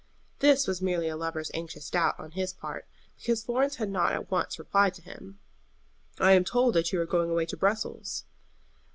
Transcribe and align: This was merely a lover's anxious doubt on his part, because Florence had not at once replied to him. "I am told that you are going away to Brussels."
This 0.39 0.65
was 0.65 0.81
merely 0.81 1.09
a 1.09 1.15
lover's 1.15 1.51
anxious 1.53 1.87
doubt 1.91 2.19
on 2.19 2.31
his 2.31 2.53
part, 2.53 2.87
because 3.19 3.43
Florence 3.43 3.75
had 3.75 3.91
not 3.91 4.13
at 4.13 4.31
once 4.31 4.57
replied 4.57 4.95
to 4.95 5.01
him. 5.03 5.37
"I 6.19 6.31
am 6.31 6.43
told 6.43 6.73
that 6.73 6.91
you 6.91 6.99
are 7.01 7.05
going 7.05 7.29
away 7.29 7.45
to 7.45 7.55
Brussels." 7.55 8.25